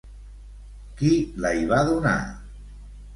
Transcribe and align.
Qui 1.01 1.11
la 1.45 1.51
hi 1.59 1.67
va 1.73 1.83
donar? 1.91 2.15